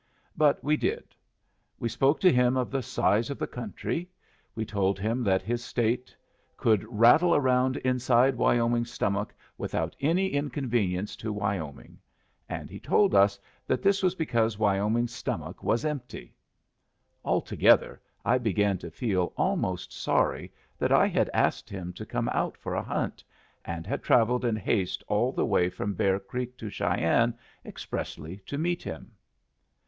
[0.35, 1.13] But we did.
[1.77, 4.09] We spoke to him of the size of the country.
[4.55, 6.17] We told him that his State
[6.57, 11.99] could rattle round inside Wyoming's stomach without any inconvenience to Wyoming,
[12.49, 16.33] and he told us that this was because Wyoming's stomach was empty.
[17.23, 22.57] Altogether I began to feel almost sorry that I had asked him to come out
[22.57, 23.23] for a hunt,
[23.63, 28.57] and had travelled in haste all the way from Bear Creek to Cheyenne expressly to
[28.57, 29.11] meet him.